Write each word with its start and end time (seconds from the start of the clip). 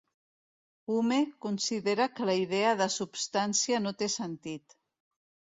Hume 0.93 1.19
considera 1.47 2.09
que 2.19 2.27
la 2.31 2.37
idea 2.45 2.73
de 2.81 2.89
substància 2.97 3.83
no 3.87 3.97
té 4.01 4.11
sentit. 4.19 4.77